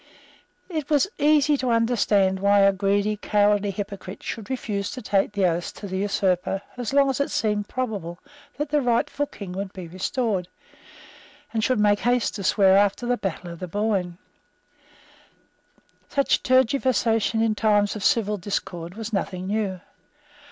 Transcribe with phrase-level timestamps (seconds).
[0.67, 5.45] It was easy to understand why a greedy, cowardly hypocrite should refuse to take the
[5.45, 8.17] oaths to the usurper as long as it seemed probable
[8.57, 10.47] that the rightful King would be restored,
[11.53, 14.17] and should make haste to swear after the battle of the Boyne.
[16.09, 19.81] Such tergiversation in times of civil discord was nothing new.